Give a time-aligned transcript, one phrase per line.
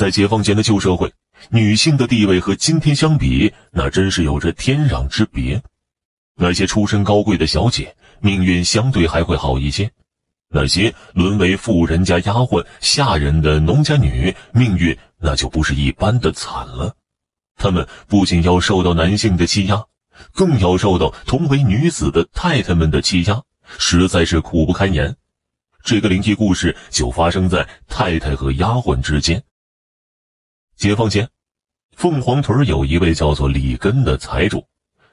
[0.00, 1.12] 在解放前的旧社会，
[1.50, 5.62] 女性的地位和今天相比，那真是有着天壤之别。
[6.36, 9.86] 那些出身高贵的小姐，命运相对还会好一些；
[10.48, 16.96] 那些沦为富人家丫鬟、下人的农家女，命运那就不是一般的惨了。
[17.56, 19.84] 她们不仅要受到男性的欺压，
[20.32, 23.42] 更要受到同为女子的太太们的欺压，
[23.76, 25.14] 实在是苦不堪言。
[25.84, 29.42] 这个灵异故事就发生在太太和丫鬟之间。
[30.80, 31.28] 解放前，
[31.94, 34.64] 凤凰屯有一位叫做李根的财主，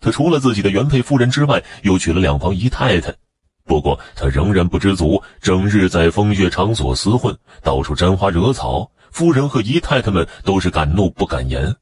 [0.00, 3.14] 他除了自己的原配夫人之外，又娶了两房姨太太。
[3.62, 8.90] 不过他仍然不知足，整日在风月场所厮混，到处沾花惹草。
[9.12, 11.72] 夫人和姨太太们都是敢怒不敢言。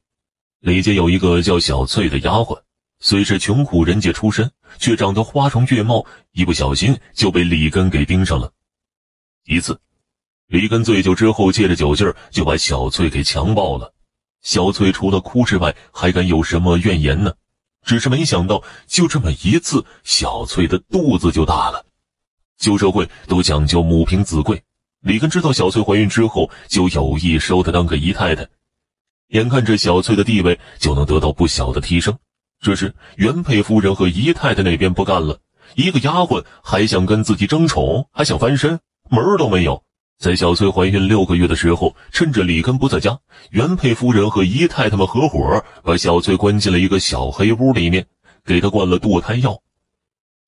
[0.60, 2.60] 李家有一个叫小翠的丫鬟，
[2.98, 8.52] 虽是穷苦人家出身，却长得花容月貌，一不小心就被李根给盯上了。
[9.46, 9.80] 一次。
[10.50, 13.94] 李根醉酒之后，借着酒劲儿就把小翠给强暴了。
[14.42, 17.32] 小翠除了哭之外，还敢有什么怨言呢？
[17.84, 21.86] 只是没想到，就这么一次，小翠的肚子就大了。
[22.58, 24.60] 旧社会都讲究母凭子贵，
[25.02, 28.48] 李根知道小翠怀孕之后，就有意收她当个姨太太。
[29.28, 32.18] 眼看着小翠的地位就能得到不小的提升，
[32.60, 35.38] 这时原配夫人和姨太太那边不干了，
[35.76, 39.84] 一个丫鬟还想跟自己争宠，还想翻身，门儿都没有。
[40.20, 43.18] 在小翠怀孕六个月的时候，趁着李根不在家，
[43.52, 48.06] 原配夫人和姨太太们合伙把小翠关进了一个小黑屋里面，
[48.44, 49.58] 给她灌了堕胎药。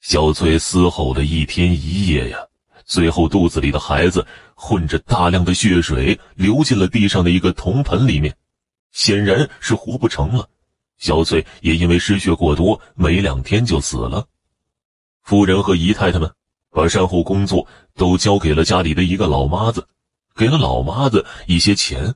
[0.02, 2.36] 小翠嘶吼了一天一夜呀，
[2.84, 8.36] 最后肚子里的孩子混着大量的血水流进了地上的一个铜盆里面，
[8.90, 10.46] 显然是活不成了。
[10.98, 14.26] 小翠也因为失血过多，没两天就死了。
[15.22, 16.30] 夫人和姨太太们。
[16.72, 19.86] 把善后工作都交给了家里的一个老妈子，
[20.34, 22.14] 给了老妈子一些钱，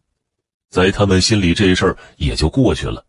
[0.71, 3.05] 在他们心里这事儿也就过去了。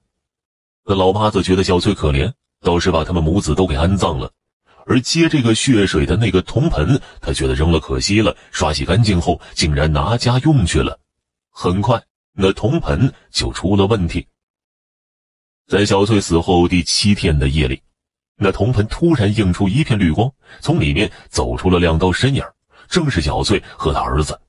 [0.84, 2.32] 那老妈子觉得小翠可怜，
[2.62, 4.30] 倒是把他们母子都给安葬了。
[4.86, 11.00] 而接这个血水的那个铜盆，他觉得扔了可惜了，刷洗干净后竟然拿家用去了。
[11.50, 12.02] 很快，
[12.34, 14.28] 那铜盆就出了问题。
[15.66, 17.82] 在小翠死后第七天的夜里。
[18.40, 20.32] 那铜盆突然映出一片绿光，
[20.62, 22.44] 从里面走出了两道身影，
[22.88, 24.40] 正是小翠和他儿子。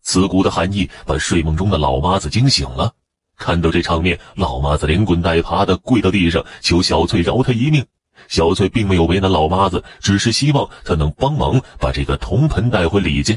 [0.00, 2.92] 刺骨的寒意把睡梦中的老妈子惊醒了。
[3.36, 7.84] 看到这场面，老妈子连滚带爬的跪到地上，求小翠饶他一命。
[8.28, 13.36] 小翠并没有为难老妈子，只是希望他能帮忙把这个铜盆带回李家。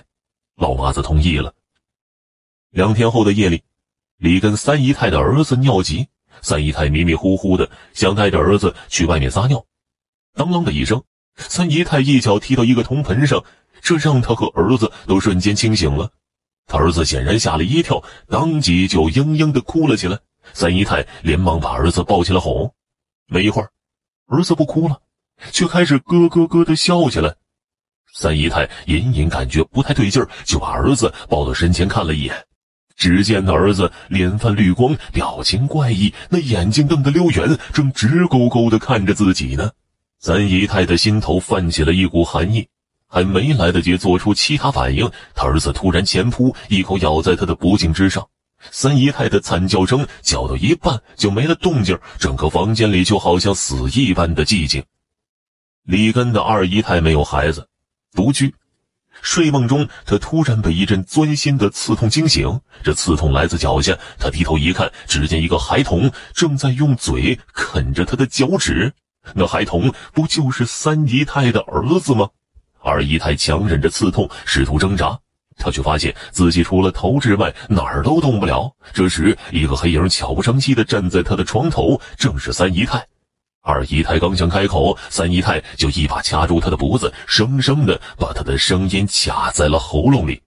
[0.58, 1.52] 老妈子同意了。
[2.70, 3.64] 两天后的夜里，
[4.18, 6.08] 李跟三姨太的儿子尿急，
[6.42, 9.66] 三姨太迷迷糊糊的想带着儿子去外面撒尿。
[10.36, 11.02] 当啷的一声，
[11.38, 13.44] 三姨太一脚踢到一个铜盆上，
[13.82, 16.12] 这让他和儿子都瞬间清醒了。
[16.68, 20.20] 他儿子显然吓了一跳，当即就嘤嘤的哭了起来。
[20.54, 22.72] 三姨太连忙把儿子抱起来哄。
[23.28, 23.70] 没一会儿，
[24.28, 25.00] 儿子不哭了，
[25.52, 27.34] 却开始咯咯咯的笑起来。
[28.14, 32.46] 三姨太隐隐感觉不太对劲儿，就把儿子抱到身前看了一眼。
[32.98, 39.72] 只见那儿子脸泛绿光，表情怪异，那眼睛瞪得溜圆，正直勾勾的看着自己呢。
[40.20, 42.68] 三姨太的心头泛起了一股寒意，
[43.08, 48.28] 还没来得及做出其他反应，他儿子突然前扑，一口咬在他的脖颈之上。
[48.72, 54.84] 三姨太的惨叫声叫到一半就没了动静，整个房间里就好像死一般的寂静。
[55.84, 57.68] 李根的二姨太没有孩子，
[58.14, 58.56] 独居，
[59.22, 68.92] 睡梦中他突然被一阵钻心的刺痛惊醒，这刺痛来自脚下，他低头一看，只见一个孩童正在用嘴啃着他的脚趾。
[69.34, 72.30] 那孩童不就是三姨太的儿子吗？
[72.82, 75.18] 二姨太强忍着刺痛，试图挣扎，
[75.58, 78.72] 她却发现自己除了头之外哪儿都动不了。
[78.94, 83.04] 这时，一个黑影悄不声息地站在她的床头，正是三姨太。
[83.62, 90.40] 二姨太刚想开口，三姨太就一把掐住她的脖子，生生地把她的声音卡在了喉咙里。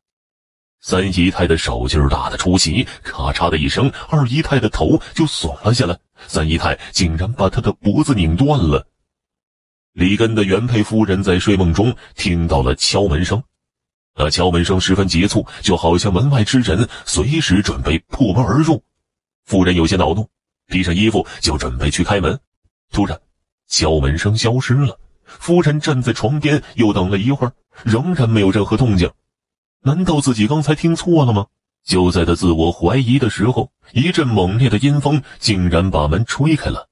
[0.81, 5.99] 三姨太的手劲儿大的出奇，咔嚓的一声，二姨太的头就耸了下来。
[6.27, 8.87] 三姨太竟然把她的脖子拧断了。
[9.93, 13.43] 李根的原配夫人在睡梦中听到了敲门声，
[14.15, 18.83] 那敲门声十分急促，就好像门外之人随时准备破门而入。
[19.45, 20.29] 夫人有些恼怒，
[20.69, 22.39] 披上衣服就准备去开门。
[22.93, 23.21] 突然，
[23.67, 24.99] 敲门声消失了。
[25.25, 27.53] 夫人站在床边，又等了一会儿，
[27.85, 29.11] 仍然没有任何动静。
[29.83, 31.47] 难道自己刚才听错了吗？
[31.85, 36.87] 就在他自我怀疑的时候，一阵猛烈的阴风竟然把门吹开了，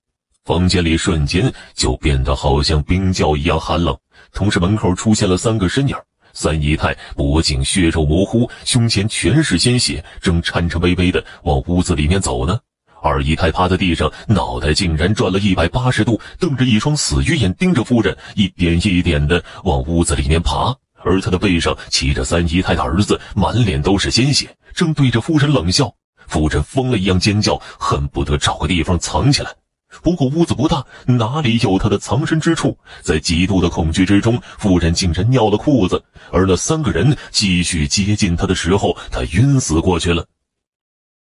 [0.44, 3.94] 房间里瞬间就变得好像冰窖一样寒冷。
[4.32, 5.96] 同时，门口出现了三个身影，
[6.32, 12.58] 三姨太脖颈血肉模糊，胸前全是鲜血，正颤颤巍巍的往屋子里面走呢。
[13.02, 20.74] 二姨太趴在地上，脑袋竟然转了一百八十度，瞪着一双死鱼眼盯着夫人，一点一点的往屋子里面爬。
[21.06, 25.94] 而他的背上骑着三姨太的儿子，满脸都是鲜血，正对着夫人冷笑。
[26.26, 29.54] 夫人疯了一样尖叫，恨不得找个地方藏起来。
[30.02, 32.76] 不过屋子不大，哪里有他的藏身之处？
[33.02, 36.02] 在极度的恐惧之中，夫人竟然尿了裤子。
[36.32, 40.26] 而那三个人继续接近他的时候，他晕死过去了。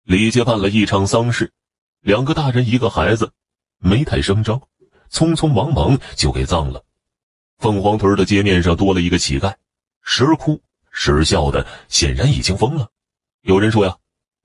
[0.05, 1.53] 李家办了一场丧事，
[2.00, 3.31] 两个大人一个孩子，
[3.79, 4.59] 没太声张，
[5.12, 6.82] 匆匆忙忙就给葬了。
[7.58, 9.55] 凤凰屯的街面上多了一个乞丐，
[10.02, 10.60] 时而哭，
[10.90, 12.88] 时而笑的，显然已经疯了。
[13.43, 13.96] 有人说呀，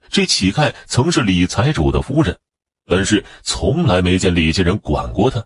[0.10, 2.38] 这乞丐曾是李财主的夫人。
[2.86, 5.46] 但是从来没见李家人管过他。